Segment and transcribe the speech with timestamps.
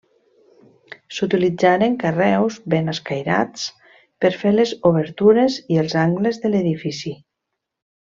[1.17, 3.65] S'utilitzaren carreus ben escairats
[4.25, 7.15] per fer les obertures i els angles de l'edifici.